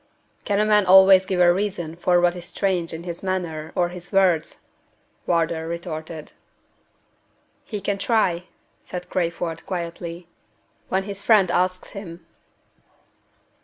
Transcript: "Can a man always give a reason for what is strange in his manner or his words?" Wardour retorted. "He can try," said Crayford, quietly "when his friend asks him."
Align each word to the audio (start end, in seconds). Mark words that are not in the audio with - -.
"Can 0.45 0.59
a 0.59 0.65
man 0.65 0.87
always 0.87 1.27
give 1.27 1.39
a 1.39 1.53
reason 1.53 1.95
for 1.95 2.19
what 2.19 2.35
is 2.35 2.45
strange 2.45 2.91
in 2.91 3.03
his 3.03 3.21
manner 3.21 3.71
or 3.75 3.89
his 3.89 4.11
words?" 4.11 4.61
Wardour 5.27 5.67
retorted. 5.67 6.31
"He 7.65 7.79
can 7.81 7.99
try," 7.99 8.45
said 8.81 9.11
Crayford, 9.11 9.63
quietly 9.67 10.27
"when 10.89 11.03
his 11.03 11.23
friend 11.23 11.51
asks 11.51 11.89
him." 11.89 12.25